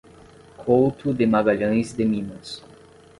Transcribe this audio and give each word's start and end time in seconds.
Couto 0.57 1.13
de 1.13 1.27
Magalhães 1.27 1.93
de 1.93 2.03
Minas 2.05 2.63